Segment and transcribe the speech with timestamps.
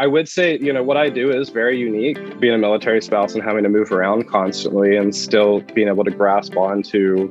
[0.00, 2.40] I would say, you know, what I do is very unique.
[2.40, 6.10] Being a military spouse and having to move around constantly and still being able to
[6.10, 7.28] grasp onto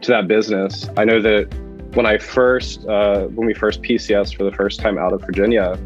[0.00, 0.88] to that business.
[0.96, 1.54] I know that
[1.92, 5.78] when I first, uh, when we first PCS for the first time out of Virginia,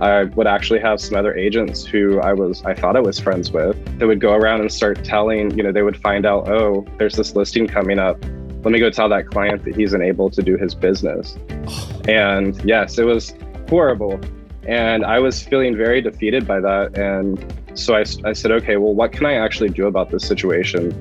[0.00, 3.52] I would actually have some other agents who I was, I thought I was friends
[3.52, 6.84] with, that would go around and start telling, you know, they would find out, oh,
[6.98, 8.20] there's this listing coming up.
[8.64, 11.38] Let me go tell that client that he's unable to do his business.
[12.08, 13.32] And yes, it was
[13.68, 14.20] horrible.
[14.66, 16.98] And I was feeling very defeated by that.
[16.98, 20.92] And so I, I said, okay, well, what can I actually do about this situation?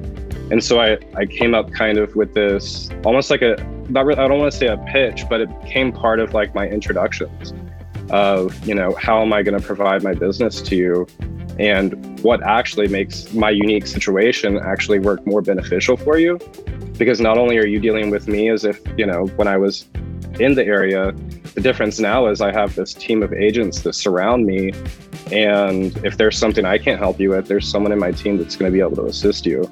[0.52, 3.56] And so I, I came up kind of with this almost like a,
[3.90, 6.56] not really, I don't want to say a pitch, but it became part of like
[6.56, 7.54] my introductions
[8.10, 11.08] of, you know, how am I going to provide my business to you?
[11.60, 16.40] And what actually makes my unique situation actually work more beneficial for you?
[16.98, 19.86] Because not only are you dealing with me as if, you know, when I was
[20.40, 21.12] in the area,
[21.56, 24.72] the difference now is I have this team of agents that surround me.
[25.32, 28.56] And if there's something I can't help you with, there's someone in my team that's
[28.56, 29.70] going to be able to assist you.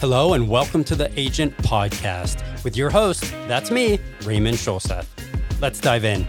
[0.00, 5.06] Hello, and welcome to the Agent Podcast with your host, that's me, Raymond Scholseth.
[5.60, 6.26] Let's dive in.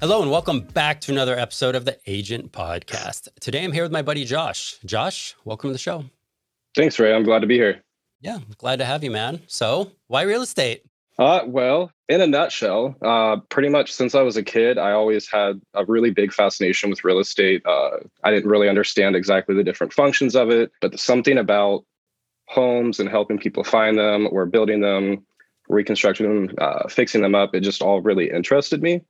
[0.00, 3.28] Hello, and welcome back to another episode of the Agent Podcast.
[3.40, 4.78] Today I'm here with my buddy Josh.
[4.84, 6.04] Josh, welcome to the show.
[6.74, 7.14] Thanks, Ray.
[7.14, 7.82] I'm glad to be here.
[8.20, 9.40] Yeah, glad to have you, man.
[9.46, 10.84] So, why real estate?
[11.18, 15.28] Uh, well, in a nutshell, uh, pretty much since I was a kid, I always
[15.30, 17.62] had a really big fascination with real estate.
[17.66, 21.84] Uh, I didn't really understand exactly the different functions of it, but something about
[22.46, 25.24] homes and helping people find them or building them,
[25.68, 29.02] reconstructing them, uh, fixing them up, it just all really interested me.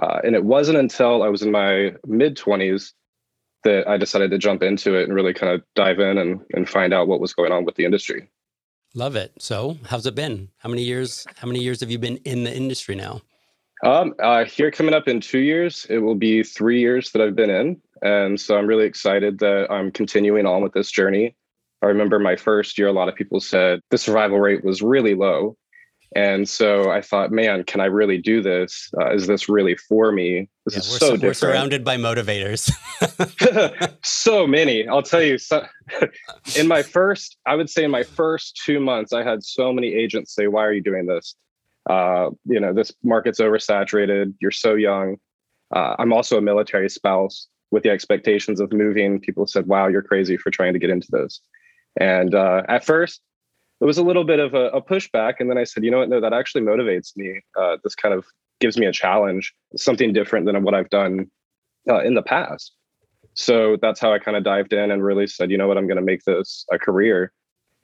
[0.00, 2.92] Uh, and it wasn't until I was in my mid 20s
[3.66, 6.68] that I decided to jump into it and really kind of dive in and, and
[6.68, 8.28] find out what was going on with the industry.
[8.94, 9.32] Love it.
[9.40, 10.48] So, how's it been?
[10.58, 11.26] How many years?
[11.36, 13.20] How many years have you been in the industry now?
[13.84, 17.34] Um, uh, here coming up in two years, it will be three years that I've
[17.34, 21.36] been in, and so I'm really excited that I'm continuing on with this journey.
[21.82, 25.14] I remember my first year, a lot of people said the survival rate was really
[25.14, 25.58] low,
[26.14, 28.90] and so I thought, man, can I really do this?
[28.98, 30.48] Uh, is this really for me?
[30.64, 31.22] This yeah, is so, so different.
[31.22, 32.70] We're surrounded by motivators.
[34.02, 34.86] so many.
[34.86, 35.38] I'll tell you.
[35.38, 35.66] So,
[36.56, 39.94] in my first, I would say in my first two months, I had so many
[39.94, 41.34] agents say, "Why are you doing this?
[41.88, 44.34] Uh, you know, this market's oversaturated.
[44.40, 45.16] You're so young."
[45.74, 49.20] Uh, I'm also a military spouse with the expectations of moving.
[49.20, 51.40] People said, "Wow, you're crazy for trying to get into this."
[51.98, 53.20] And uh, at first,
[53.80, 55.34] it was a little bit of a, a, pushback.
[55.38, 56.08] And then I said, you know what?
[56.08, 57.40] No, that actually motivates me.
[57.58, 58.24] Uh, this kind of
[58.60, 61.30] gives me a challenge, something different than what I've done
[61.88, 62.72] uh, in the past.
[63.34, 65.76] So that's how I kind of dived in and really said, you know what?
[65.76, 67.32] I'm going to make this a career.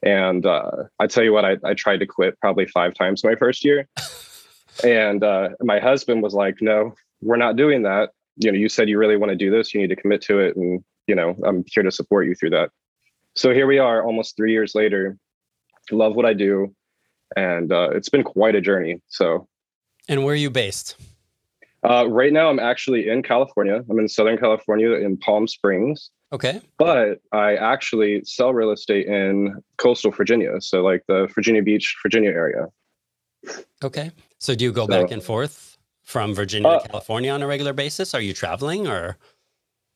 [0.01, 3.35] And uh, I tell you what, I, I tried to quit probably five times my
[3.35, 3.87] first year.
[4.83, 8.09] and uh, my husband was like, no, we're not doing that.
[8.37, 9.73] You know, you said you really want to do this.
[9.73, 10.55] You need to commit to it.
[10.55, 12.71] And, you know, I'm here to support you through that.
[13.35, 15.17] So here we are almost three years later
[15.91, 16.73] love what I do,
[17.35, 19.01] and uh, it's been quite a journey.
[19.07, 19.47] So,
[20.07, 20.95] and where are you based?
[21.83, 23.83] Uh, right now, I'm actually in California.
[23.89, 26.11] I'm in Southern California in Palm Springs.
[26.31, 26.61] Okay.
[26.77, 32.31] But I actually sell real estate in coastal Virginia, so like the Virginia Beach, Virginia
[32.31, 32.67] area.
[33.83, 34.11] Okay.
[34.39, 37.47] So do you go so, back and forth from Virginia uh, to California on a
[37.47, 38.13] regular basis?
[38.13, 39.17] Are you traveling or?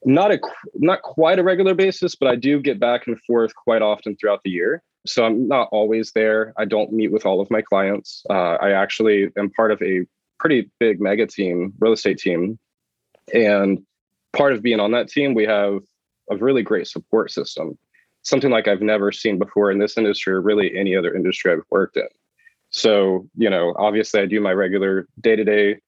[0.06, 0.40] Not a
[0.76, 4.42] not quite a regular basis, but I do get back and forth quite often throughout
[4.44, 4.84] the year.
[5.08, 6.54] So I'm not always there.
[6.58, 8.24] I don't meet with all of my clients.
[8.30, 10.06] Uh, I actually am part of a
[10.40, 12.60] pretty big mega team, real estate team.
[13.34, 13.80] And
[14.34, 15.80] part of being on that team, we have
[16.30, 17.78] a really great support system,
[18.24, 21.64] something like I've never seen before in this industry or really any other industry I've
[21.70, 22.08] worked in.
[22.70, 25.80] So, you know, obviously I do my regular day to day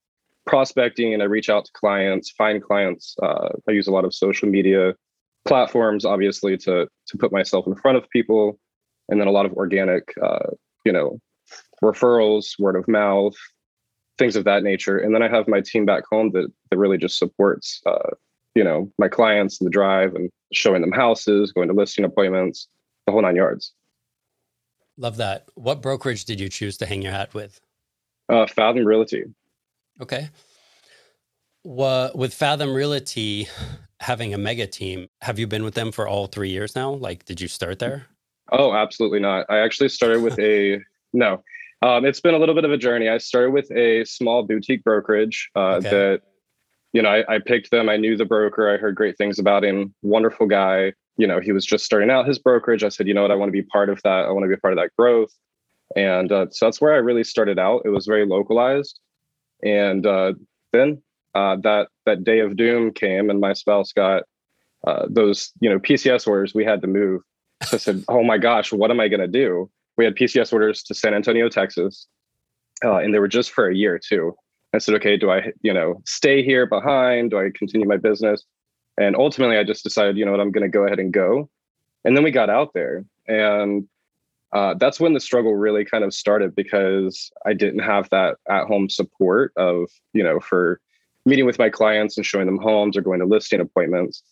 [0.46, 3.14] prospecting and I reach out to clients, find clients.
[3.22, 4.94] Uh, I use a lot of social media
[5.46, 8.58] platforms, obviously, to, to put myself in front of people
[9.10, 10.50] and then a lot of organic, uh,
[10.84, 11.18] you know,
[11.82, 13.34] referrals, word of mouth,
[14.18, 14.98] things of that nature.
[14.98, 18.10] And then I have my team back home that that really just supports, uh,
[18.54, 22.68] you know, my clients in the drive and showing them houses, going to listing appointments,
[23.06, 23.72] the whole nine yards.
[24.96, 25.46] Love that.
[25.54, 27.60] What brokerage did you choose to hang your hat with?
[28.28, 29.24] Uh, Fathom Realty.
[30.00, 30.28] Okay.
[31.64, 33.48] Well, with Fathom Realty
[34.00, 36.92] having a mega team, have you been with them for all three years now?
[36.92, 38.06] Like, did you start there?
[38.52, 39.46] Oh, absolutely not.
[39.48, 40.80] I actually started with a
[41.12, 41.42] no.
[41.82, 43.08] Um, it's been a little bit of a journey.
[43.08, 45.88] I started with a small boutique brokerage uh, okay.
[45.88, 46.22] that,
[46.92, 47.88] you know, I, I, picked them.
[47.88, 48.68] I knew the broker.
[48.68, 49.94] I heard great things about him.
[50.02, 50.92] Wonderful guy.
[51.16, 52.84] You know, he was just starting out his brokerage.
[52.84, 54.26] I said, you know what, I want to be part of that.
[54.26, 55.32] I want to be a part of that growth.
[55.96, 57.82] And uh, so that's where I really started out.
[57.86, 59.00] It was very localized.
[59.62, 60.34] And uh,
[60.72, 61.02] then
[61.34, 64.24] uh, that that day of doom came, and my spouse got
[64.86, 66.54] uh, those you know PCS orders.
[66.54, 67.22] We had to move.
[67.62, 70.52] So I said, "Oh my gosh, what am I going to do?" We had PCS
[70.52, 72.06] orders to San Antonio, Texas,
[72.84, 74.34] uh, and they were just for a year too.
[74.72, 77.30] I said, "Okay, do I you know stay here behind?
[77.30, 78.44] Do I continue my business?"
[78.98, 81.48] And ultimately, I just decided, you know what, I'm going to go ahead and go.
[82.04, 83.88] And then we got out there, and
[84.52, 88.66] uh, that's when the struggle really kind of started because I didn't have that at
[88.66, 90.80] home support of, you know, for
[91.24, 94.22] meeting with my clients and showing them homes or going to listing appointments.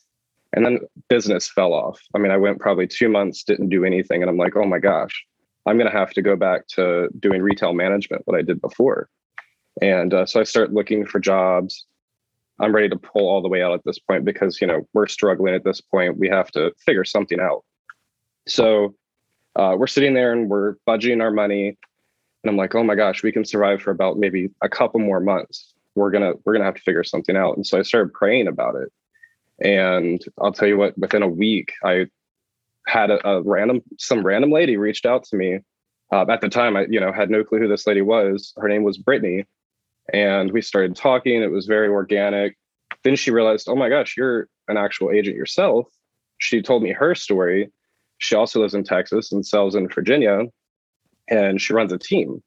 [0.55, 2.01] And then business fell off.
[2.15, 4.23] I mean, I went probably two months, didn't do anything.
[4.23, 5.25] And I'm like, oh my gosh,
[5.67, 9.11] I'm going to have to go back to doing retail management, what I did before.
[9.83, 11.87] And uh, so I start looking for jobs.
[12.61, 15.07] I'm ready to pull all the way out at this point because, you know, we're
[15.07, 16.19] struggling at this point.
[16.19, 17.65] We have to figure something out.
[18.49, 18.95] So
[19.55, 21.77] uh, we're sitting there and we're budgeting our money.
[22.43, 25.21] And I'm like, oh my gosh, we can survive for about maybe a couple more
[25.21, 28.47] months we're gonna we're gonna have to figure something out and so i started praying
[28.47, 28.91] about it
[29.61, 32.07] and i'll tell you what within a week i
[32.89, 35.61] had a, a random some random lady reached out to me.
[36.11, 38.53] Uh, at the time i you know had no clue who this lady was.
[38.57, 39.45] Her name was brittany.
[40.15, 41.43] And we started talking.
[41.43, 42.57] It was very organic.
[43.05, 45.87] Then she realized oh my gosh you're an actual agent yourself.
[46.39, 47.71] She told me her story.
[48.19, 50.45] She also lives in texas and sells in virginia.
[51.29, 52.43] And she runs a team.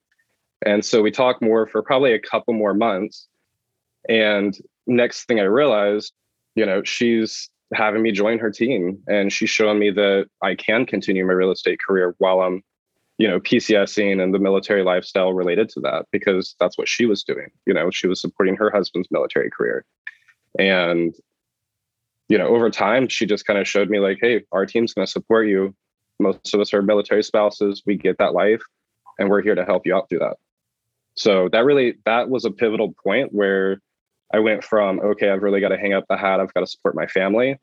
[0.65, 3.27] And so we talked more for probably a couple more months.
[4.09, 4.57] And
[4.87, 6.13] next thing I realized,
[6.55, 10.85] you know, she's having me join her team and she's showing me that I can
[10.85, 12.63] continue my real estate career while I'm,
[13.17, 17.23] you know, PCSing and the military lifestyle related to that because that's what she was
[17.23, 17.49] doing.
[17.65, 19.85] You know, she was supporting her husband's military career.
[20.59, 21.13] And,
[22.27, 25.05] you know, over time, she just kind of showed me like, hey, our team's going
[25.05, 25.73] to support you.
[26.19, 27.83] Most of us are military spouses.
[27.85, 28.61] We get that life
[29.17, 30.37] and we're here to help you out through that.
[31.15, 33.81] So that really, that was a pivotal point where
[34.33, 36.67] I went from, okay, I've really got to hang up the hat, I've got to
[36.67, 37.57] support my family,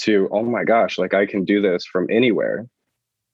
[0.00, 2.66] to, oh my gosh, like I can do this from anywhere.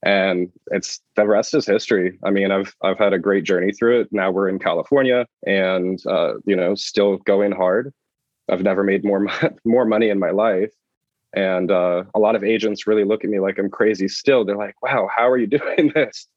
[0.03, 2.19] And it's the rest is history.
[2.23, 4.09] I mean, I've I've had a great journey through it.
[4.13, 7.93] Now we're in California, and uh, you know, still going hard.
[8.49, 9.27] I've never made more
[9.65, 10.71] more money in my life,
[11.35, 14.07] and uh, a lot of agents really look at me like I'm crazy.
[14.07, 16.29] Still, they're like, "Wow, how are you doing this?"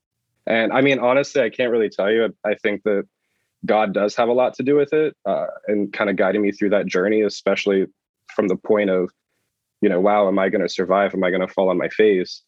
[0.47, 2.33] And I mean, honestly, I can't really tell you.
[2.45, 3.03] I think that
[3.65, 6.51] God does have a lot to do with it uh, and kind of guiding me
[6.51, 7.85] through that journey, especially
[8.33, 9.11] from the point of,
[9.81, 11.13] you know, wow, am I going to survive?
[11.13, 12.41] Am I going to fall on my face?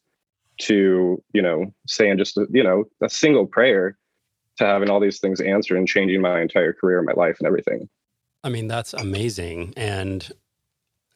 [0.61, 3.97] To, you know, saying just, you know, a single prayer
[4.57, 7.89] to having all these things answered and changing my entire career, my life, and everything.
[8.43, 9.73] I mean, that's amazing.
[9.77, 10.29] And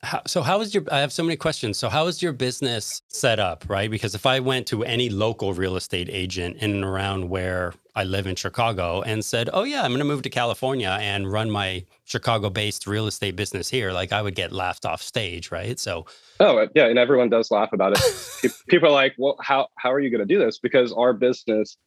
[0.06, 1.78] how, so how is your i have so many questions.
[1.78, 3.90] So how is your business set up right?
[3.90, 8.04] Because if i went to any local real estate agent in and around where i
[8.04, 11.50] live in chicago and said oh yeah i'm going to move to california and run
[11.50, 15.80] my chicago based real estate business here like i would get laughed off stage right?
[15.80, 16.06] So
[16.40, 18.52] oh yeah and everyone does laugh about it.
[18.68, 20.60] People are like well how, how are you going to do this?
[20.60, 21.78] Because our business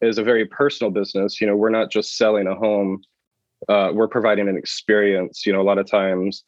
[0.00, 1.40] is a very personal business.
[1.40, 3.02] You know we're not just selling a home
[3.68, 5.44] uh, we're providing an experience.
[5.44, 6.44] You know a lot of times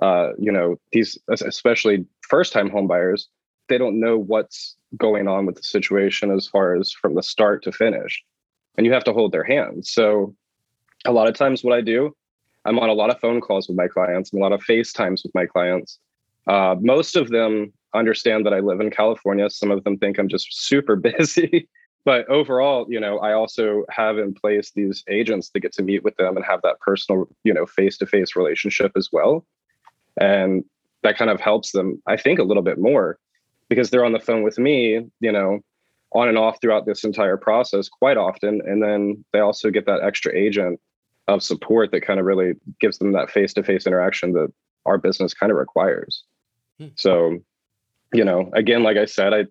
[0.00, 3.28] uh, you know, these especially first time home buyers,
[3.68, 7.62] they don't know what's going on with the situation as far as from the start
[7.64, 8.22] to finish.
[8.76, 9.86] And you have to hold their hand.
[9.86, 10.34] So
[11.04, 12.14] a lot of times what I do,
[12.64, 15.22] I'm on a lot of phone calls with my clients and a lot of FaceTimes
[15.22, 15.98] with my clients.
[16.46, 19.48] Uh, most of them understand that I live in California.
[19.50, 21.68] Some of them think I'm just super busy.
[22.04, 26.04] but overall, you know, I also have in place these agents that get to meet
[26.04, 29.46] with them and have that personal, you know, face-to-face relationship as well.
[30.20, 30.64] And
[31.02, 33.18] that kind of helps them, I think, a little bit more
[33.68, 35.60] because they're on the phone with me, you know,
[36.12, 38.60] on and off throughout this entire process quite often.
[38.66, 40.80] And then they also get that extra agent
[41.28, 44.52] of support that kind of really gives them that face to face interaction that
[44.86, 46.24] our business kind of requires.
[46.78, 46.88] Hmm.
[46.96, 47.38] So,
[48.12, 49.44] you know, again, like I said, I,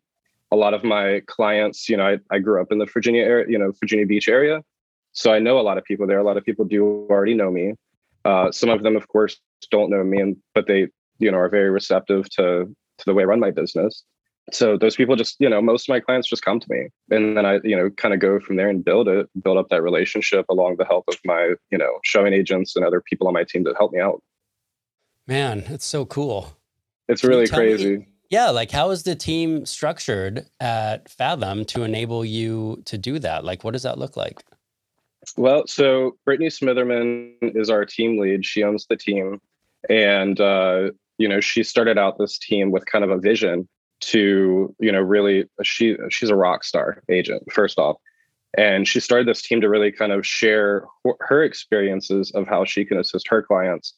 [0.51, 3.45] a lot of my clients, you know, I, I grew up in the Virginia area,
[3.47, 4.63] you know, Virginia Beach area.
[5.13, 6.19] So I know a lot of people there.
[6.19, 7.73] A lot of people do already know me.
[8.25, 9.39] Uh, some of them, of course,
[9.71, 10.87] don't know me, and but they,
[11.19, 12.65] you know, are very receptive to
[12.97, 14.03] to the way I run my business.
[14.51, 17.37] So those people just, you know, most of my clients just come to me, and
[17.37, 19.83] then I, you know, kind of go from there and build it, build up that
[19.83, 23.43] relationship along the help of my, you know, showing agents and other people on my
[23.43, 24.21] team that help me out.
[25.27, 26.57] Man, it's so cool.
[27.07, 27.97] It's Can really crazy.
[27.97, 33.19] Me, yeah, like how is the team structured at Fathom to enable you to do
[33.19, 33.43] that?
[33.43, 34.43] Like, what does that look like?
[35.37, 38.45] Well, so Brittany Smitherman is our team lead.
[38.45, 39.41] She owns the team.
[39.89, 43.67] And, uh, you know, she started out this team with kind of a vision
[44.01, 47.97] to, you know, really, she she's a rock star agent, first off.
[48.57, 50.85] And she started this team to really kind of share
[51.19, 53.93] her experiences of how she can assist her clients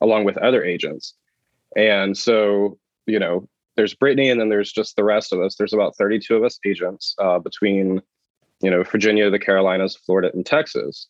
[0.00, 1.14] along with other agents.
[1.76, 5.56] And so, you know, there's Brittany and then there's just the rest of us.
[5.56, 8.00] There's about 32 of us agents uh, between,
[8.62, 11.08] you know, Virginia, the Carolinas, Florida, and Texas.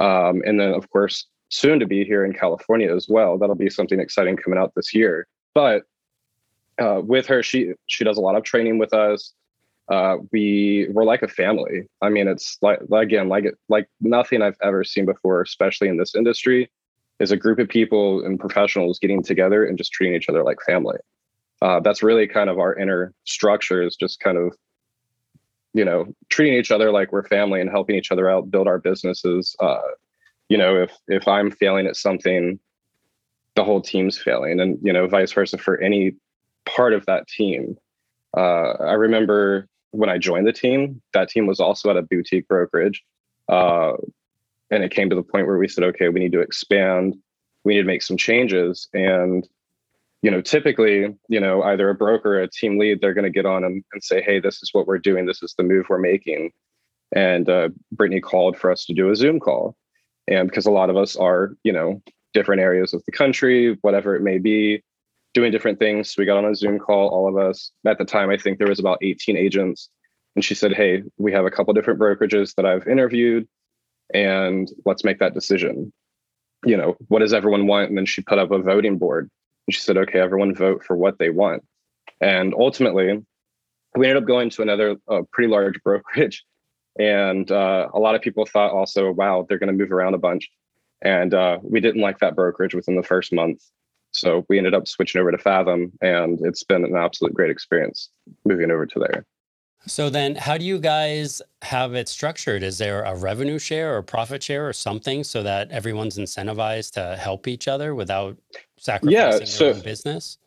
[0.00, 3.38] Um, and then, of course, soon to be here in California as well.
[3.38, 5.26] That'll be something exciting coming out this year.
[5.54, 5.84] But
[6.78, 9.32] uh, with her, she she does a lot of training with us.
[9.88, 11.88] Uh, we we're like a family.
[12.02, 16.14] I mean, it's like again like like nothing I've ever seen before, especially in this
[16.14, 16.70] industry.
[17.18, 20.58] Is a group of people and professionals getting together and just treating each other like
[20.66, 20.98] family.
[21.62, 24.54] Uh, that's really kind of our inner structure is just kind of
[25.76, 28.78] you know treating each other like we're family and helping each other out build our
[28.78, 29.88] businesses uh,
[30.48, 32.58] you know if if i'm failing at something
[33.54, 36.14] the whole team's failing and you know vice versa for any
[36.64, 37.76] part of that team.
[38.36, 42.48] Uh, i remember when i joined the team that team was also at a boutique
[42.48, 43.04] brokerage
[43.48, 43.92] uh,
[44.70, 47.16] and it came to the point where we said okay we need to expand.
[47.64, 48.88] We need to make some changes.
[48.94, 49.46] And
[50.22, 53.30] you know typically you know either a broker or a team lead they're going to
[53.30, 55.26] get on and, and, say hey this is what we're doing.
[55.26, 56.50] This is the move we're making.
[57.14, 59.76] And uh, brittany called for us to do a zoom call.
[60.28, 62.02] And because a lot of us are you know
[62.34, 64.82] different areas of the country whatever it may be
[65.34, 66.10] doing different things.
[66.10, 67.70] So we got on a zoom call all of us.
[67.86, 69.88] At the time i think there was about 18 agents.
[70.34, 73.46] And she said hey we have a couple different brokerages that i've interviewed
[74.14, 75.92] and let's make that decision.
[76.64, 77.90] You know what does everyone want?
[77.90, 79.30] And then she put up a voting board
[79.66, 81.62] and she said okay everyone vote for what they want
[82.20, 83.22] and ultimately
[83.96, 86.44] we ended up going to another uh, pretty large brokerage
[86.98, 90.18] and uh, a lot of people thought also, wow, they're going to move around a
[90.18, 90.48] bunch.
[91.02, 93.62] And uh, we didn't like that brokerage within the first month.
[94.12, 98.08] So we ended up switching over to Fathom, and it's been an absolute great experience
[98.46, 99.26] moving over to there.
[99.86, 102.62] So then, how do you guys have it structured?
[102.62, 107.16] Is there a revenue share or profit share or something so that everyone's incentivized to
[107.16, 108.38] help each other without
[108.78, 110.38] sacrificing yeah, so, their own business?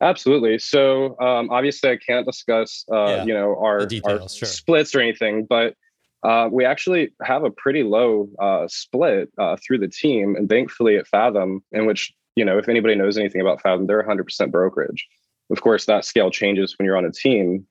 [0.00, 0.58] Absolutely.
[0.58, 4.48] So um, obviously, I can't discuss uh, yeah, you know our, details, our sure.
[4.48, 5.74] splits or anything, but
[6.22, 10.96] uh, we actually have a pretty low uh, split uh, through the team, and thankfully
[10.96, 15.06] at Fathom, in which you know if anybody knows anything about Fathom, they're 100% brokerage.
[15.50, 17.66] Of course, that scale changes when you're on a team,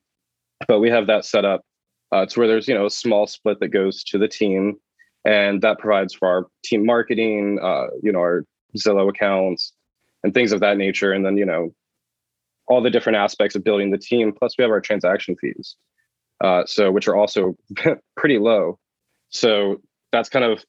[0.66, 1.62] but we have that set up
[2.12, 4.76] uh, to where there's you know a small split that goes to the team,
[5.24, 8.44] and that provides for our team marketing, uh, you know, our
[8.76, 9.72] Zillow accounts
[10.24, 11.74] and things of that nature, and then you know
[12.66, 14.32] all the different aspects of building the team.
[14.32, 15.76] Plus, we have our transaction fees
[16.42, 17.56] uh, so which are also
[18.16, 18.78] pretty low.
[19.30, 19.80] So
[20.12, 20.64] that's kind of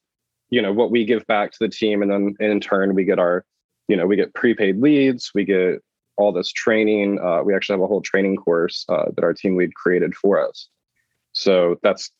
[0.50, 3.18] you know what we give back to the team, and then in turn we get
[3.18, 3.44] our
[3.88, 5.82] you know we get prepaid leads, we get
[6.16, 7.18] all this training.
[7.20, 10.46] Uh, we actually have a whole training course uh, that our team lead created for
[10.46, 10.68] us.
[11.32, 12.10] So that's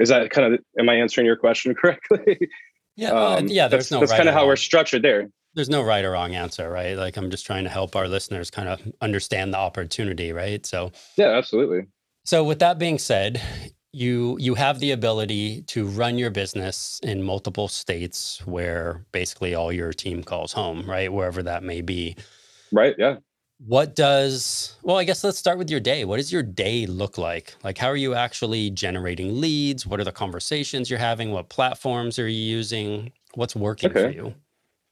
[0.00, 2.48] is that kind of am I answering your question correctly?
[2.96, 3.68] Yeah, uh, um, yeah.
[3.68, 4.00] There's that's, no.
[4.00, 5.28] That's right kind of how we're structured there.
[5.54, 6.96] There's no right or wrong answer, right?
[6.96, 10.64] Like I'm just trying to help our listeners kind of understand the opportunity, right?
[10.64, 11.88] So yeah, absolutely.
[12.24, 13.40] So with that being said,
[13.92, 19.72] you you have the ability to run your business in multiple states where basically all
[19.72, 21.12] your team calls home, right?
[21.12, 22.16] Wherever that may be.
[22.72, 23.16] Right, yeah.
[23.64, 26.04] What does well, I guess let's start with your day.
[26.04, 27.54] What does your day look like?
[27.62, 29.86] Like how are you actually generating leads?
[29.86, 31.30] What are the conversations you're having?
[31.30, 33.12] What platforms are you using?
[33.34, 34.04] What's working okay.
[34.04, 34.34] for you?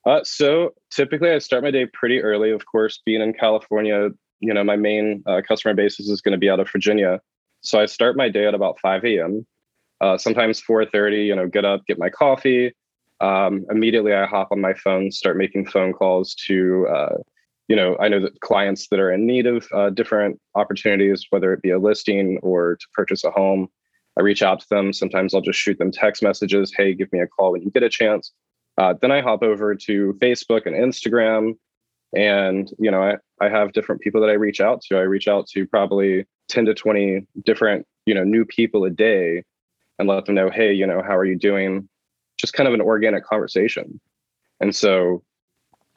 [0.06, 2.50] Uh, so typically I start my day pretty early.
[2.50, 4.08] Of course, being in California,
[4.40, 7.20] you know, my main uh, customer base is going to be out of Virginia.
[7.60, 9.46] So I start my day at about 5 a.m.
[10.00, 11.26] Uh, sometimes 4:30.
[11.26, 12.72] You know, get up, get my coffee.
[13.20, 17.16] Um, immediately, I hop on my phone, start making phone calls to, uh,
[17.68, 21.52] you know, I know that clients that are in need of uh, different opportunities, whether
[21.52, 23.68] it be a listing or to purchase a home.
[24.18, 24.94] I reach out to them.
[24.94, 26.72] Sometimes I'll just shoot them text messages.
[26.74, 28.32] Hey, give me a call when you get a chance.
[28.78, 31.54] Uh, then I hop over to Facebook and Instagram
[32.14, 34.96] and you know I, I have different people that i reach out to.
[34.96, 39.44] I reach out to probably 10 to 20 different you know new people a day
[39.98, 41.88] and let them know hey you know how are you doing?
[42.38, 44.00] Just kind of an organic conversation.
[44.60, 45.22] And so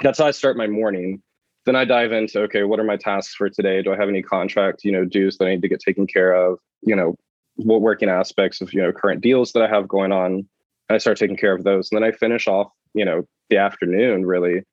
[0.01, 1.21] that's how i start my morning.
[1.65, 3.81] Then i dive into okay what are my tasks for today?
[3.81, 6.33] Do i have any contract you know dues that i need to get taken care
[6.33, 6.59] of?
[6.81, 7.15] You know
[7.55, 10.47] what working aspects of you know current deals that i have going on
[10.89, 14.25] i start taking care of those and then i finish off you know the afternoon
[14.25, 14.63] really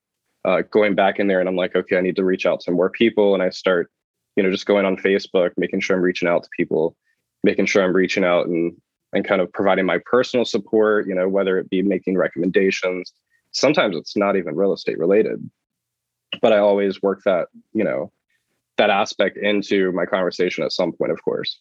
[0.44, 2.70] uh, going back in there and I'm like, okay, I need to reach out to
[2.70, 3.34] more people.
[3.34, 3.90] And I start,
[4.36, 6.96] you know, just going on Facebook, making sure I'm reaching out to people,
[7.44, 8.74] making sure I'm reaching out and
[9.12, 13.12] and kind of providing my personal support, you know, whether it be making recommendations.
[13.50, 15.50] Sometimes it's not even real estate related,
[16.40, 18.12] but I always work that, you know,
[18.78, 21.60] that aspect into my conversation at some point, of course.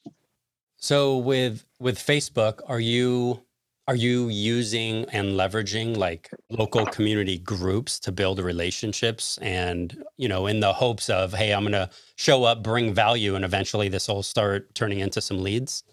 [0.78, 3.42] So with with Facebook, are you
[3.90, 10.46] are you using and leveraging like local community groups to build relationships and you know
[10.46, 14.08] in the hopes of hey i'm going to show up bring value and eventually this
[14.08, 15.84] will start turning into some leads?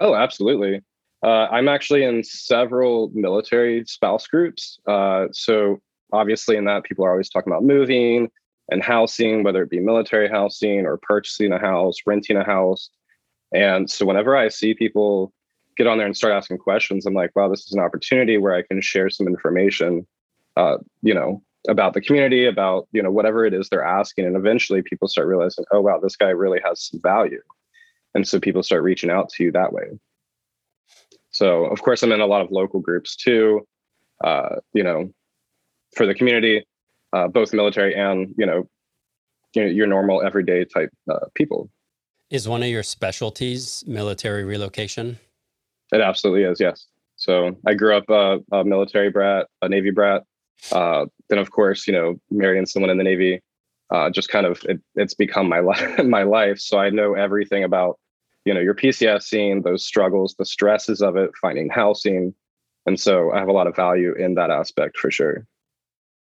[0.00, 0.80] Oh absolutely.
[1.24, 4.78] Uh, i'm actually in several military spouse groups.
[4.86, 5.80] Uh, so
[6.12, 8.30] obviously in that people are always talking about moving
[8.70, 12.90] and housing whether it be military housing or purchasing a house renting a house.
[13.52, 15.32] And so whenever i see people
[15.76, 18.54] get on there and start asking questions, I'm like, wow, this is an opportunity where
[18.54, 20.06] I can share some information,
[20.56, 24.26] uh, you know, about the community, about, you know, whatever it is they're asking.
[24.26, 27.42] And eventually people start realizing, oh, wow, this guy really has some value.
[28.14, 29.84] And so people start reaching out to you that way.
[31.30, 33.66] So, of course, I'm in a lot of local groups too,
[34.24, 35.12] uh, you know,
[35.94, 36.66] for the community,
[37.12, 38.68] uh, both military and, you know,
[39.54, 41.70] you know, your normal everyday type uh, people.
[42.30, 45.18] Is one of your specialties military relocation?
[45.92, 46.60] It absolutely is.
[46.60, 46.86] Yes.
[47.16, 50.24] So I grew up uh, a military brat, a Navy brat.
[50.72, 53.42] Uh, then, of course, you know, marrying someone in the Navy,
[53.90, 55.98] uh, just kind of it, it's become my life.
[56.04, 56.58] my life.
[56.58, 57.98] So I know everything about,
[58.44, 62.34] you know, your PCS scene, those struggles, the stresses of it, finding housing,
[62.86, 65.46] and so I have a lot of value in that aspect for sure.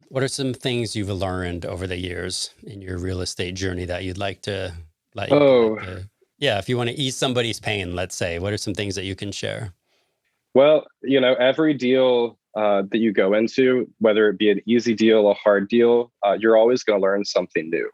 [0.09, 4.03] What are some things you've learned over the years in your real estate journey that
[4.03, 4.73] you'd like to
[5.15, 5.31] like?
[5.31, 6.09] Oh, like to
[6.43, 9.05] yeah, if you want to ease somebody's pain, let's say, what are some things that
[9.05, 9.73] you can share?
[10.53, 14.93] Well, you know, every deal uh, that you go into, whether it be an easy
[14.93, 17.89] deal, or a hard deal, uh, you're always going to learn something new.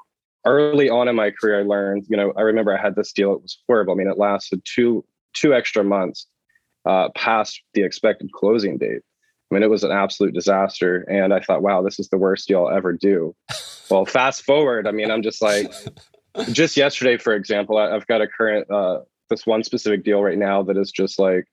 [0.48, 3.34] Early on in my career, I learned, you know, I remember I had this deal.
[3.34, 3.94] It was horrible.
[3.94, 6.26] I mean, it lasted two two extra months
[6.86, 9.04] uh, past the expected closing date.
[9.52, 11.02] I mean, it was an absolute disaster.
[11.02, 13.36] And I thought, wow, this is the worst deal I'll ever do.
[13.92, 15.72] well, fast forward, I mean, I'm just like,
[16.52, 20.38] just yesterday, for example, I, have got a current uh, this one specific deal right
[20.38, 21.46] now that is just like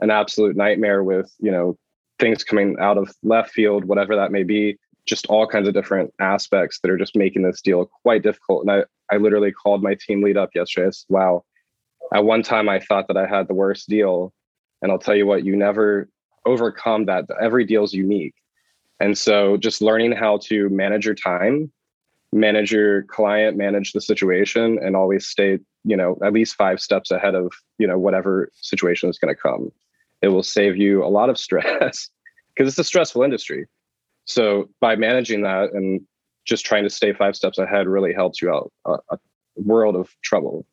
[0.00, 1.76] an absolute nightmare with you know
[2.18, 6.12] things coming out of left field, whatever that may be, just all kinds of different
[6.20, 8.62] aspects that are just making this deal quite difficult.
[8.62, 8.84] And I
[9.14, 10.88] I literally called my team lead up yesterday.
[10.88, 11.44] I said, "Wow,
[12.12, 14.32] at one time I thought that I had the worst deal,
[14.82, 16.08] and I'll tell you what, you never
[16.44, 17.24] overcome that.
[17.40, 18.34] Every deal is unique."
[18.98, 21.70] And so just learning how to manage your time
[22.32, 27.10] manage your client, manage the situation, and always stay, you know, at least five steps
[27.10, 29.70] ahead of, you know, whatever situation is going to come.
[30.22, 32.10] It will save you a lot of stress
[32.54, 33.66] because it's a stressful industry.
[34.24, 36.00] So by managing that and
[36.44, 39.18] just trying to stay five steps ahead really helps you out a, a
[39.56, 40.66] world of trouble.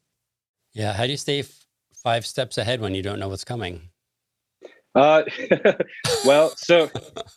[0.74, 0.94] Yeah.
[0.94, 3.90] How do you stay f- five steps ahead when you don't know what's coming?
[4.96, 5.24] Uh,
[6.26, 6.90] well, so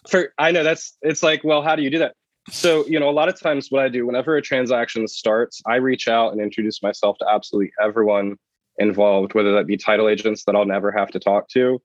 [0.09, 2.15] for I know that's it's like, well, how do you do that?
[2.51, 5.77] So, you know, a lot of times what I do whenever a transaction starts, I
[5.77, 8.37] reach out and introduce myself to absolutely everyone
[8.79, 11.81] involved, whether that be title agents that I'll never have to talk to,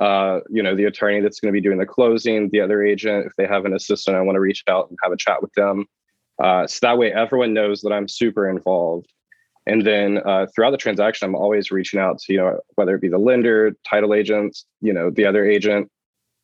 [0.00, 3.26] uh, you know, the attorney that's going to be doing the closing, the other agent,
[3.26, 5.52] if they have an assistant, I want to reach out and have a chat with
[5.54, 5.86] them.
[6.42, 9.12] Uh, so that way everyone knows that I'm super involved.
[9.66, 13.00] And then uh, throughout the transaction, I'm always reaching out to, you know, whether it
[13.00, 15.90] be the lender, title agents, you know, the other agent.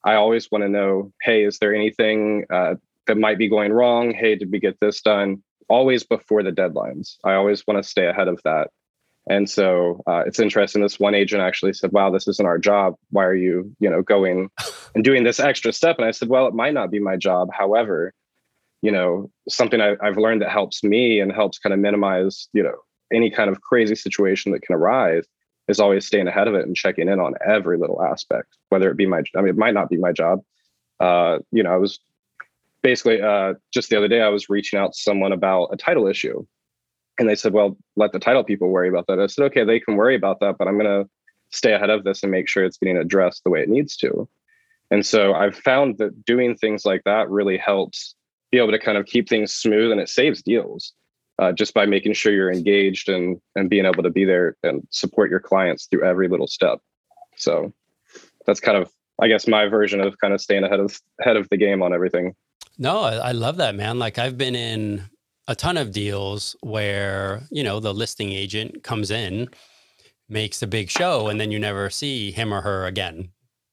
[0.04, 4.12] I always want to know, hey, is there anything uh, that might be going wrong.
[4.12, 5.42] Hey, did we get this done?
[5.68, 7.16] Always before the deadlines.
[7.24, 8.70] I always want to stay ahead of that.
[9.28, 10.82] And so uh, it's interesting.
[10.82, 12.94] This one agent actually said, "Wow, this isn't our job.
[13.10, 14.48] Why are you, you know, going
[14.94, 17.50] and doing this extra step?" And I said, "Well, it might not be my job.
[17.52, 18.12] However,
[18.82, 22.62] you know, something I, I've learned that helps me and helps kind of minimize, you
[22.62, 22.76] know,
[23.12, 25.24] any kind of crazy situation that can arise
[25.68, 28.96] is always staying ahead of it and checking in on every little aspect, whether it
[28.96, 30.40] be my, I mean, it might not be my job.
[30.98, 31.98] Uh, you know, I was
[32.82, 36.06] basically uh, just the other day i was reaching out to someone about a title
[36.06, 36.44] issue.
[37.18, 39.20] And they said well let the title people worry about that.
[39.20, 41.08] I said okay they can worry about that but i'm going to
[41.52, 44.28] stay ahead of this and make sure it's getting addressed the way it needs to.
[44.90, 48.14] And so i've found that doing things like that really helps
[48.50, 50.92] be able to kind of keep things smooth and it saves deals
[51.38, 54.86] uh, just by making sure you're engaged and and being able to be there and
[54.90, 56.78] support your clients through every little step.
[57.36, 57.72] So
[58.46, 58.90] that's kind of
[59.20, 61.92] i guess my version of kind of staying ahead of ahead of the game on
[61.92, 62.34] everything
[62.80, 63.98] no, I, I love that, man.
[63.98, 65.04] Like I've been in
[65.46, 69.50] a ton of deals where, you know, the listing agent comes in,
[70.30, 73.28] makes a big show, and then you never see him or her again.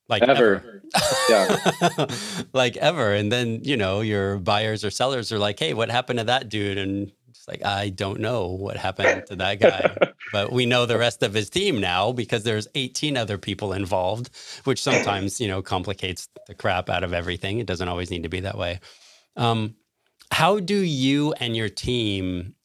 [0.09, 0.55] Like ever.
[0.55, 0.83] ever.
[1.29, 2.07] yeah.
[2.53, 3.13] like ever.
[3.13, 6.49] And then, you know, your buyers or sellers are like, hey, what happened to that
[6.49, 6.77] dude?
[6.77, 7.11] And
[7.47, 9.95] it's like, I don't know what happened to that guy.
[10.31, 14.29] but we know the rest of his team now because there's 18 other people involved,
[14.65, 17.59] which sometimes, you know, complicates the crap out of everything.
[17.59, 18.79] It doesn't always need to be that way.
[19.35, 19.75] Um,
[20.31, 22.55] how do you and your team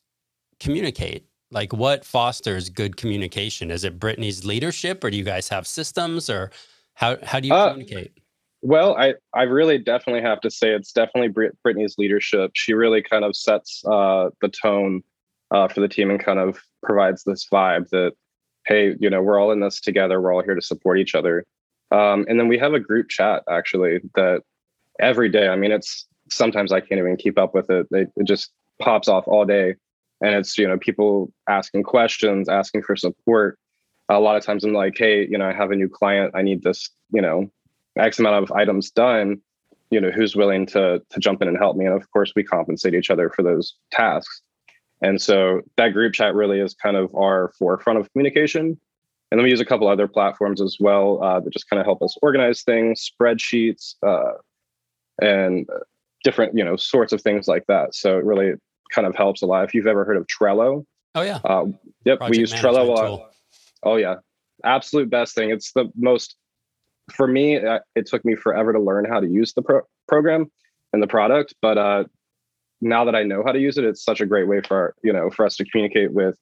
[0.59, 1.27] communicate?
[1.51, 3.71] Like, what fosters good communication?
[3.71, 6.51] Is it Brittany's leadership, or do you guys have systems, or
[6.95, 8.22] how how do you uh, communicate?
[8.63, 12.53] Well, I I really definitely have to say it's definitely Brit- Brittany's leadership.
[12.55, 15.03] She really kind of sets uh, the tone
[15.51, 18.13] uh, for the team and kind of provides this vibe that
[18.67, 20.21] hey, you know, we're all in this together.
[20.21, 21.45] We're all here to support each other.
[21.91, 24.43] Um, and then we have a group chat actually that
[25.01, 25.49] every day.
[25.49, 27.87] I mean, it's sometimes I can't even keep up with it.
[27.91, 29.75] It, it just pops off all day,
[30.21, 33.59] and it's you know people asking questions, asking for support.
[34.09, 36.33] A lot of times I'm like, hey, you know, I have a new client.
[36.35, 37.51] I need this, you know,
[37.99, 39.41] X amount of items done.
[39.91, 41.85] You know, who's willing to to jump in and help me?
[41.85, 44.43] And of course, we compensate each other for those tasks.
[45.03, 48.79] And so that group chat really is kind of our forefront of communication.
[49.31, 51.87] And then we use a couple other platforms as well uh, that just kind of
[51.87, 54.35] help us organize things, spreadsheets, uh,
[55.21, 55.67] and
[56.25, 57.95] different you know sorts of things like that.
[57.95, 58.53] So it really
[58.95, 59.65] kind of helps a lot.
[59.65, 61.65] If you've ever heard of Trello, oh yeah, uh,
[62.05, 63.31] yep, Project we use Trello a lot.
[63.83, 64.17] Oh yeah,
[64.65, 65.51] absolute best thing.
[65.51, 66.37] It's the most
[67.11, 67.57] for me.
[67.57, 70.51] Uh, it took me forever to learn how to use the pro- program
[70.93, 72.05] and the product, but uh,
[72.81, 75.13] now that I know how to use it, it's such a great way for you
[75.13, 76.37] know for us to communicate with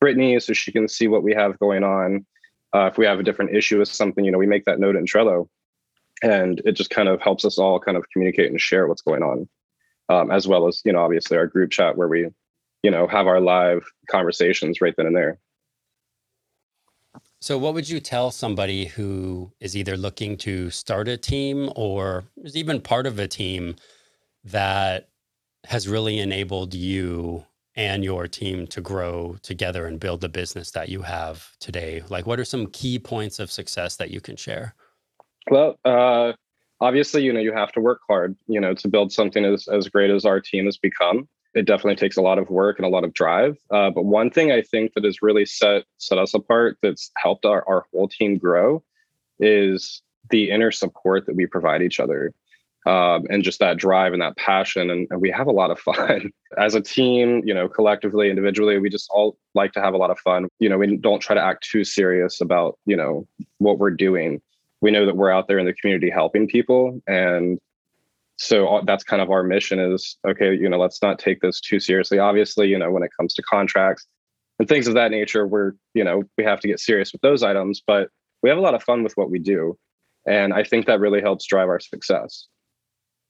[0.00, 2.26] Brittany so she can see what we have going on.
[2.74, 4.96] Uh, if we have a different issue with something, you know, we make that note
[4.96, 5.48] in Trello
[6.22, 9.22] and it just kind of helps us all kind of communicate and share what's going
[9.22, 9.48] on
[10.08, 12.28] um, as well as you know obviously our group chat where we
[12.82, 15.38] you know have our live conversations right then and there
[17.42, 22.24] so what would you tell somebody who is either looking to start a team or
[22.44, 23.76] is even part of a team
[24.44, 25.08] that
[25.64, 30.88] has really enabled you and your team to grow together and build the business that
[30.88, 34.74] you have today like what are some key points of success that you can share
[35.50, 36.32] well, uh,
[36.80, 39.88] obviously, you know, you have to work hard, you know, to build something as, as
[39.88, 41.28] great as our team has become.
[41.54, 43.58] It definitely takes a lot of work and a lot of drive.
[43.70, 47.44] Uh, but one thing I think that has really set set us apart, that's helped
[47.44, 48.82] our, our whole team grow,
[49.38, 52.32] is the inner support that we provide each other.
[52.84, 55.78] Um, and just that drive and that passion and, and, we have a lot of
[55.78, 59.96] fun as a team you know collectively individually we just all like to have a
[59.96, 63.24] lot of fun you know we don't try to act too serious about you know
[63.58, 64.42] what we're doing
[64.80, 67.60] we know that we're out there in the community helping people and
[68.42, 71.60] so uh, that's kind of our mission is okay you know let's not take this
[71.60, 72.18] too seriously.
[72.18, 74.04] Obviously you know when it comes to contracts
[74.58, 77.42] and things of that nature we're you know we have to get serious with those
[77.42, 78.08] items but
[78.42, 79.78] we have a lot of fun with what we do.
[80.26, 82.48] And i think that really helps drive our success.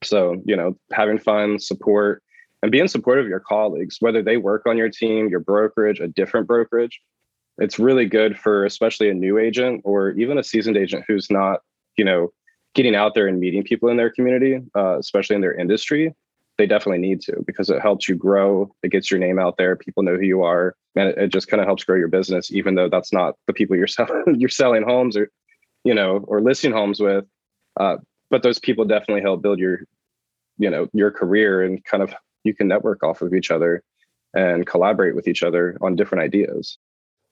[0.03, 2.23] So you know having fun support
[2.63, 6.09] and being supportive of your colleagues whether they work on your team your brokerage a
[6.09, 7.01] different brokerage
[7.59, 11.61] it's really good for especially a new agent or even a seasoned agent who's not
[11.99, 12.33] you know
[12.75, 16.15] getting out there and meeting people in their community uh, especially in their industry
[16.59, 18.73] they definitely need to because it helps you grow.
[18.83, 19.75] It gets your name out there.
[19.77, 20.77] People know who you are.
[20.95, 23.53] And it, it just kind of helps grow your business even though that's not the
[23.53, 25.31] people you're selling you're selling homes or
[25.85, 27.25] you know or listing homes with.
[27.79, 27.97] Uh,
[28.31, 29.81] but those people definitely help build your
[30.59, 33.83] you know your career and kind of you can network off of each other
[34.35, 36.79] and collaborate with each other on different ideas.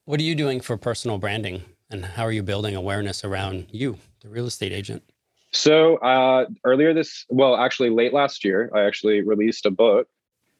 [0.05, 1.63] What are you doing for personal branding?
[1.91, 5.03] And how are you building awareness around you, the real estate agent?
[5.53, 10.07] So, uh, earlier this, well, actually, late last year, I actually released a book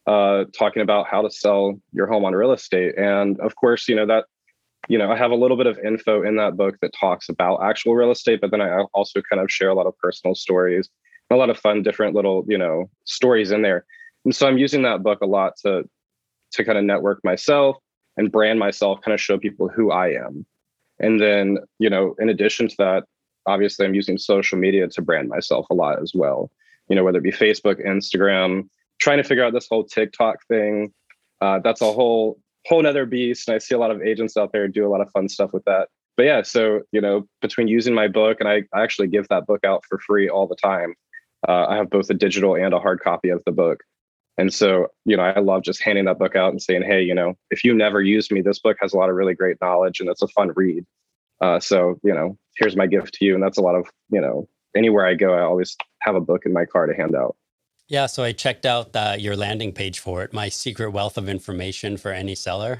[0.07, 2.99] uh, talking about how to sell your home on real estate.
[2.99, 4.25] And of course, you know, that,
[4.89, 7.63] you know, I have a little bit of info in that book that talks about
[7.63, 10.89] actual real estate, but then I also kind of share a lot of personal stories,
[11.31, 13.85] a lot of fun, different little, you know, stories in there.
[14.25, 15.89] And so I'm using that book a lot to,
[16.53, 17.77] to kind of network myself
[18.17, 20.45] and brand myself, kind of show people who I am.
[20.99, 23.05] And then, you know, in addition to that,
[23.47, 26.51] obviously I'm using social media to brand myself a lot as well.
[26.89, 28.69] You know, whether it be Facebook, Instagram,
[29.01, 30.93] trying to figure out this whole TikTok thing.
[31.41, 33.49] Uh, that's a whole whole nother beast.
[33.49, 35.53] And I see a lot of agents out there do a lot of fun stuff
[35.53, 35.89] with that.
[36.17, 39.47] But yeah, so you know, between using my book and I, I actually give that
[39.47, 40.95] book out for free all the time.
[41.49, 43.83] Uh, I have both a digital and a hard copy of the book.
[44.37, 47.15] And so, you know, I love just handing that book out and saying, hey, you
[47.15, 50.01] know, if you never used me, this book has a lot of really great knowledge
[50.01, 50.85] and it's a fun read.
[51.43, 53.35] Uh, so, you know, here's my gift to you.
[53.35, 56.43] And that's a lot of, you know, anywhere I go, I always have a book
[56.47, 57.35] in my car to hand out.
[57.89, 58.07] Yeah.
[58.07, 61.97] So I checked out uh, your landing page for it, my secret wealth of information
[61.97, 62.79] for any seller.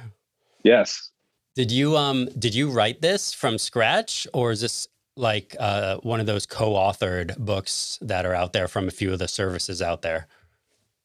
[0.63, 1.11] Yes.
[1.57, 6.21] Did you um did you write this from scratch or is this like uh, one
[6.21, 10.03] of those co-authored books that are out there from a few of the services out
[10.03, 10.29] there?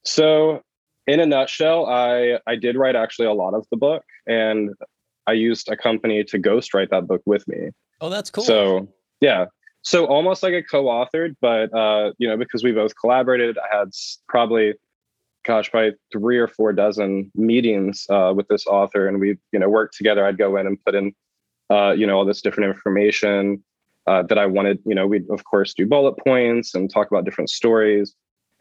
[0.04, 0.62] So,
[1.08, 4.70] in a nutshell, I I did write actually a lot of the book, and
[5.26, 7.72] I used a company to ghostwrite that book with me.
[8.02, 8.44] Oh, that's cool.
[8.44, 8.88] So
[9.22, 9.46] yeah,
[9.82, 13.90] so almost like a co-authored, but uh, you know, because we both collaborated, I had
[14.28, 14.74] probably
[15.46, 19.70] gosh, probably three or four dozen meetings uh, with this author, and we, you know,
[19.70, 20.26] worked together.
[20.26, 21.14] I'd go in and put in,
[21.70, 23.64] uh, you know, all this different information
[24.08, 24.80] uh, that I wanted.
[24.86, 28.14] You know, we'd of course do bullet points and talk about different stories,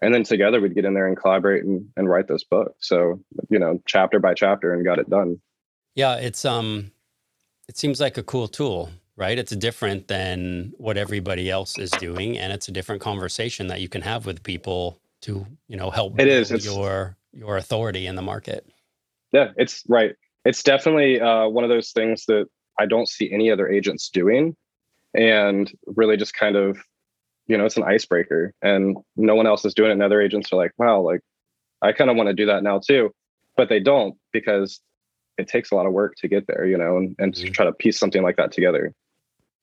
[0.02, 2.74] and then together we'd get in there and collaborate and, and write this book.
[2.80, 5.40] So, you know, chapter by chapter, and got it done.
[5.94, 6.92] Yeah, it's um,
[7.66, 9.38] it seems like a cool tool right?
[9.38, 13.88] It's different than what everybody else is doing, and it's a different conversation that you
[13.88, 18.16] can have with people to, you know, help it is it's, your your authority in
[18.16, 18.66] the market.
[19.32, 20.14] Yeah, it's right.
[20.44, 22.46] It's definitely uh, one of those things that
[22.78, 24.56] I don't see any other agents doing,
[25.14, 26.78] and really just kind of,
[27.46, 29.94] you know, it's an icebreaker, and no one else is doing it.
[29.94, 31.20] And other agents are like, wow, like
[31.82, 33.12] I kind of want to do that now too,
[33.56, 34.80] but they don't because
[35.38, 37.46] it takes a lot of work to get there, you know, and, and mm-hmm.
[37.46, 38.92] to try to piece something like that together.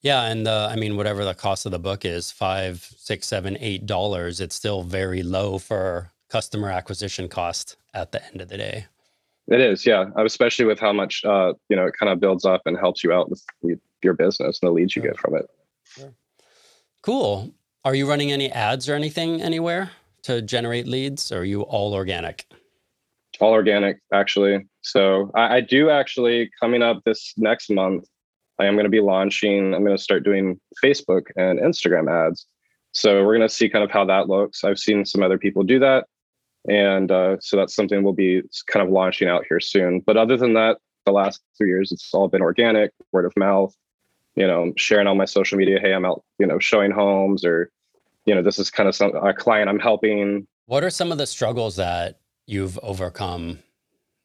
[0.02, 3.56] Yeah, and uh, I mean, whatever the cost of the book is, five, six, seven,
[3.60, 8.58] eight dollars, it's still very low for customer acquisition cost at the end of the
[8.58, 8.86] day.
[9.48, 12.62] It is, yeah, especially with how much uh, you know it kind of builds up
[12.66, 15.46] and helps you out with your business and the leads you get from it.
[15.84, 16.14] Sure.
[17.02, 17.54] Cool.
[17.84, 19.92] Are you running any ads or anything anywhere
[20.24, 22.46] to generate leads, or are you all organic?
[23.40, 24.68] All organic, actually.
[24.82, 28.08] So I, I do actually coming up this next month.
[28.62, 32.46] I am going to be launching, I'm going to start doing Facebook and Instagram ads.
[32.92, 34.64] So we're going to see kind of how that looks.
[34.64, 36.06] I've seen some other people do that.
[36.70, 40.02] And uh, so that's something we'll be kind of launching out here soon.
[40.02, 43.76] But other than that, the last three years, it's all been organic, word of mouth,
[44.36, 45.80] you know, sharing on my social media.
[45.80, 47.72] Hey, I'm out, you know, showing homes or,
[48.26, 50.46] you know, this is kind of some a client I'm helping.
[50.68, 53.58] What are some of the struggles that you've overcome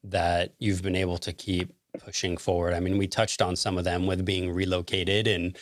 [0.03, 2.73] that you've been able to keep pushing forward?
[2.73, 5.57] I mean, we touched on some of them with being relocated and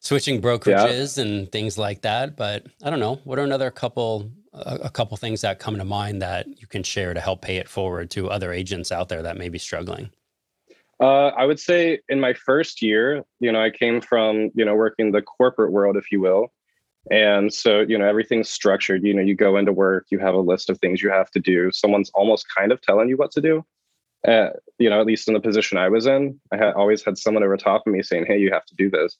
[0.00, 1.24] switching brokerages yeah.
[1.24, 2.36] and things like that.
[2.36, 3.20] But I don't know.
[3.24, 6.82] What are another couple a, a, couple things that come to mind that you can
[6.82, 10.10] share to help pay it forward to other agents out there that may be struggling?
[10.98, 14.74] Uh, I would say in my first year, you know, I came from you know
[14.74, 16.52] working the corporate world, if you will,
[17.10, 19.04] and so you know everything's structured.
[19.04, 21.40] You know, you go into work, you have a list of things you have to
[21.40, 21.70] do.
[21.70, 23.62] Someone's almost kind of telling you what to do
[24.26, 27.18] uh, you know, at least in the position I was in, I had always had
[27.18, 29.16] someone over top of me saying, "Hey, you have to do this."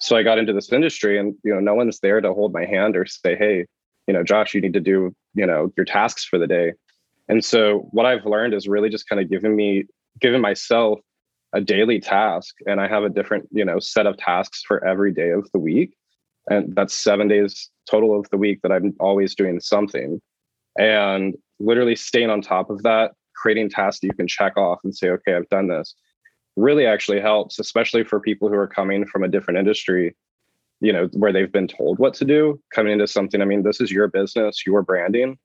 [0.00, 2.64] So I got into this industry, and you know, no one's there to hold my
[2.64, 3.66] hand or say, "Hey,
[4.06, 6.72] you know, Josh, you need to do you know your tasks for the day."
[7.28, 9.84] And so what I've learned is really just kind of giving me,
[10.20, 11.00] giving myself
[11.54, 15.12] a daily task, and I have a different you know set of tasks for every
[15.12, 15.96] day of the week,
[16.48, 20.20] and that's seven days total of the week that I'm always doing something,
[20.78, 24.94] and literally staying on top of that creating tasks that you can check off and
[24.94, 25.94] say, okay, I've done this
[26.56, 30.14] really actually helps, especially for people who are coming from a different industry,
[30.80, 33.40] you know, where they've been told what to do, coming into something.
[33.40, 35.38] I mean, this is your business, your branding,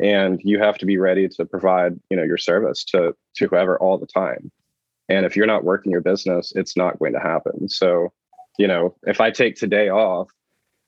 [0.00, 3.78] and you have to be ready to provide, you know, your service to to whoever
[3.78, 4.50] all the time.
[5.08, 7.68] And if you're not working your business, it's not going to happen.
[7.68, 8.12] So,
[8.58, 10.30] you know, if I take today off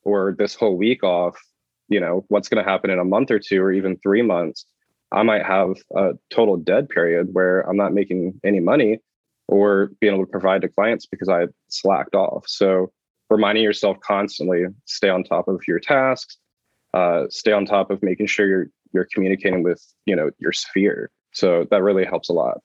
[0.05, 1.39] or this whole week off,
[1.89, 4.65] you know, what's going to happen in a month or two or even three months
[5.17, 9.01] I might have a total dead period where I'm not making any money
[9.49, 12.45] or being able to provide to clients because I slacked off.
[12.47, 12.93] So
[13.31, 16.37] reminding yourself constantly, stay on top of your tasks,
[16.93, 21.11] uh, stay on top of making sure you're you're communicating with you know your sphere.
[21.33, 22.59] So that really helps a lot.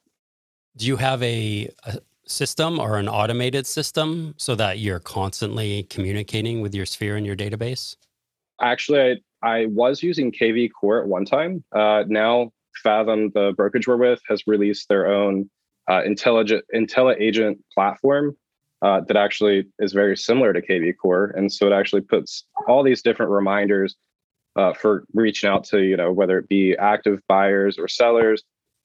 [0.75, 6.61] Do you have a, a system or an automated system so that you're constantly communicating
[6.61, 7.95] with your sphere and your database?
[8.61, 11.63] Actually, I I was using KV Core at one time.
[11.71, 12.51] Uh, now,
[12.83, 15.49] Fathom, the brokerage we're with, has released their own
[15.89, 18.37] uh, intelligent IntelliAgent platform
[18.81, 22.83] uh, that actually is very similar to KV Core, and so it actually puts all
[22.83, 23.95] these different reminders
[24.55, 28.43] uh, for reaching out to you know whether it be active buyers or sellers,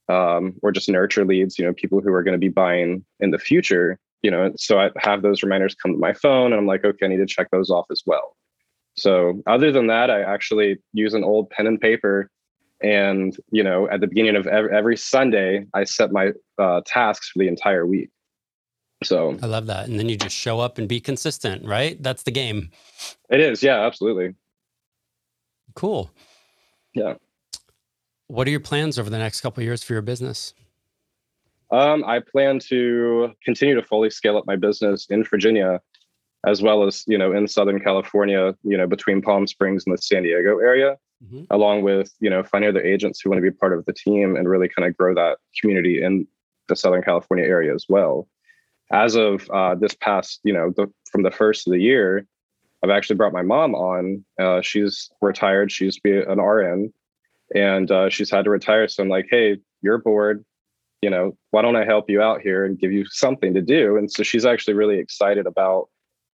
[0.09, 1.59] um, or just nurture leads.
[1.59, 3.99] You know, people who are going to be buying in the future.
[4.23, 7.07] You know, so I have those reminders come to my phone, and I'm like, okay,
[7.07, 8.37] I need to check those off as well.
[8.99, 12.31] So other than that, I actually use an old pen and paper.
[12.83, 17.31] And, you know, at the beginning of every, every Sunday, I set my uh, tasks
[17.31, 18.11] for the entire week.
[19.05, 19.89] So I love that.
[19.89, 22.03] And then you just show up and be consistent, right?
[22.03, 22.71] That's the game.
[23.31, 23.63] It is.
[23.63, 24.35] Yeah, absolutely.
[25.75, 26.11] Cool.
[26.95, 27.15] Yeah.
[28.29, 30.55] What are your plans over the next couple years for your business?
[31.71, 35.81] Um, I plan to continue to fully scale up my business in Virginia
[36.47, 40.01] as well as you know in Southern California, you know between Palm Springs and the
[40.01, 41.45] San Diego area, mm-hmm.
[41.51, 44.37] along with you know finding other agents who want to be part of the team
[44.37, 46.27] and really kind of grow that community in
[46.69, 48.29] the Southern California area as well.
[48.93, 52.25] As of uh, this past, you know, the, from the first of the year,
[52.83, 54.25] I've actually brought my mom on.
[54.41, 56.93] Uh, she's retired; she's be an RN,
[57.55, 58.87] and uh, she's had to retire.
[58.87, 60.45] So I'm like, hey, you're bored.
[61.03, 63.97] You know, why don't I help you out here and give you something to do?
[63.97, 65.89] And so she's actually really excited about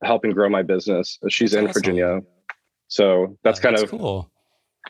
[0.04, 1.18] helping grow my business.
[1.24, 1.82] Uh, she's that's in awesome.
[1.82, 2.20] Virginia.
[2.88, 4.32] So that's, kind of cool.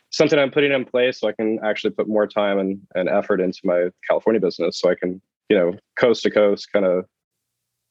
[0.10, 3.42] something I'm putting in place so I can actually put more time and, and effort
[3.42, 7.06] into my California business so I can, you know, coast to coast kind of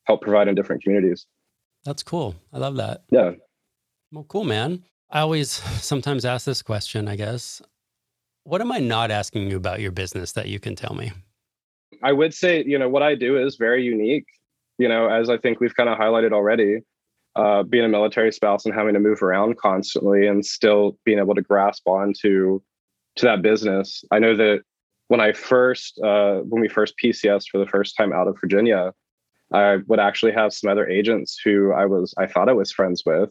[0.05, 1.27] help provide in different communities.
[1.85, 2.35] That's cool.
[2.53, 3.03] I love that.
[3.11, 3.33] Yeah.
[4.11, 4.83] Well, cool, man.
[5.11, 5.51] I always
[5.83, 7.61] sometimes ask this question, I guess.
[8.45, 11.13] What am I not asking you about your business that you can tell me?
[12.03, 14.27] I would say, you know, what I do is very unique.
[14.79, 16.79] You know, as I think we've kind of highlighted already,
[17.38, 21.37] uh, being a military spouse and having to move around constantly and still being able
[21.37, 22.61] to grasp onto
[23.14, 24.05] to that business.
[24.11, 24.62] I know that
[25.07, 28.92] when I first, uh, when we first PCS for the first time out of Virginia,
[29.53, 33.05] I would actually have some other agents who I was, I thought I was friends
[33.07, 33.31] with,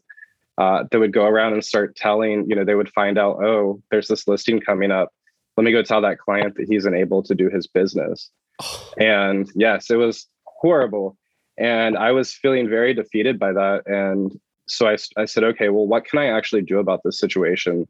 [0.57, 3.83] uh, that would go around and start telling, you know, they would find out, oh,
[3.91, 5.09] there's this listing coming up.
[5.57, 8.31] Let me go tell that client that he's unable to do his business.
[8.97, 11.17] and yes, it was horrible.
[11.57, 13.83] And I was feeling very defeated by that.
[13.87, 17.87] And so I, I said, okay, well, what can I actually do about this situation?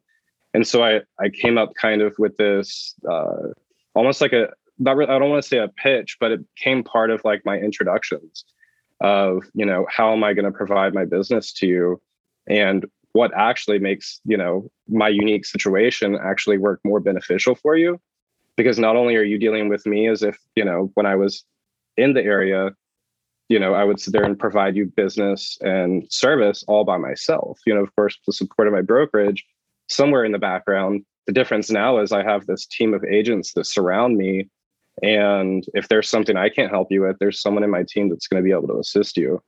[0.53, 3.49] And so I, I came up kind of with this uh,
[3.93, 4.49] almost like a,
[4.80, 7.58] not I don't want to say a pitch, but it became part of like my
[7.58, 8.45] introductions
[9.01, 12.01] of, you know, how am I going to provide my business to you?
[12.47, 17.99] And what actually makes, you know, my unique situation actually work more beneficial for you?
[18.56, 21.43] Because not only are you dealing with me as if, you know, when I was
[21.97, 22.71] in the area,
[23.50, 27.60] you know, I would sit there and provide you business and service all by myself.
[27.66, 29.46] You know, of course, the support of my brokerage
[29.88, 31.06] somewhere in the background.
[31.28, 34.50] The difference now is I have this team of agents that surround me.
[35.02, 38.28] And if there's something I can't help you with, there's someone in my team that's
[38.28, 39.42] going to be able to assist you.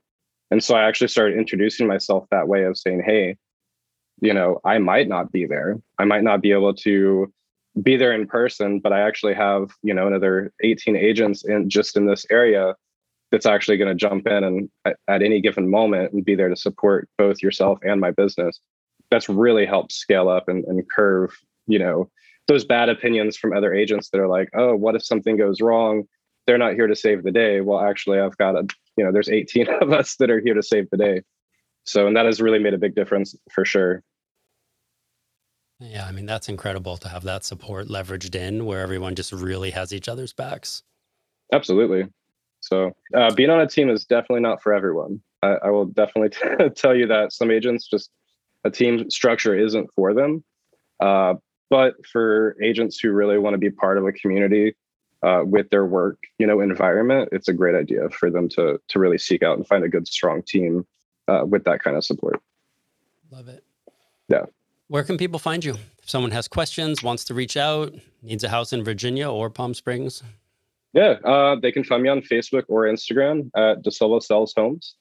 [0.52, 3.38] And so I actually started introducing myself that way of saying, hey,
[4.22, 5.80] you know, I might not be there.
[5.98, 7.32] I might not be able to
[7.82, 11.96] be there in person, but I actually have, you know, another 18 agents in just
[11.96, 12.76] in this area
[13.32, 16.50] that's actually going to jump in and at, at, any given moment and be there
[16.50, 18.60] to support both yourself and my business.
[19.12, 21.38] That's really helped scale up and, and curve,
[21.68, 22.10] you know,
[22.48, 26.04] those bad opinions from other agents that are like, oh, what if something goes wrong?
[26.48, 27.62] They're not here to save the day.
[27.62, 30.63] Well, actually, I've got a, you know, there's 18 of us that are here to
[30.63, 31.22] save the day.
[31.84, 34.04] So, and that has really made a big difference for sure.
[35.80, 39.72] Yeah, I mean, that's incredible to have that support leveraged in where everyone just really
[39.72, 40.84] has each other's backs.
[41.54, 42.08] Absolutely.
[42.69, 45.21] So uh, being on a team is definitely not for everyone.
[45.41, 48.12] I, I will definitely t- tell you that some agents just
[48.63, 50.43] a team structure isn't for them.
[50.99, 51.36] Uh,
[51.69, 54.75] but for agents who really want to be part of a community
[55.23, 58.99] uh, with their work, you know, environment, it's a great idea for them to to
[58.99, 60.86] really seek out and find a good, strong team
[61.27, 62.41] uh, with that kind of support.
[63.32, 63.63] Love it.
[64.27, 64.45] Yeah.
[64.88, 65.75] Where can people find you?
[66.01, 69.73] If someone has questions, wants to reach out, needs a house in Virginia or Palm
[69.73, 70.23] Springs.
[70.93, 74.95] Yeah, uh, they can find me on Facebook or Instagram at DaSilva Sells Homes.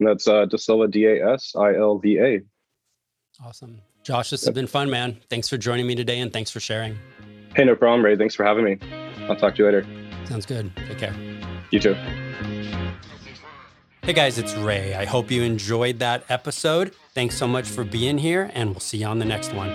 [0.00, 2.40] And that's uh, DaSilva, D A S I L V A.
[3.44, 3.80] Awesome.
[4.02, 5.18] Josh, this has been fun, man.
[5.28, 6.98] Thanks for joining me today and thanks for sharing.
[7.54, 8.16] Hey, no problem, Ray.
[8.16, 8.78] Thanks for having me.
[9.28, 9.86] I'll talk to you later.
[10.26, 10.74] Sounds good.
[10.76, 11.14] Take care.
[11.70, 11.94] You too.
[14.02, 14.94] Hey guys, it's Ray.
[14.94, 16.94] I hope you enjoyed that episode.
[17.12, 19.70] Thanks so much for being here, and we'll see you on the next one.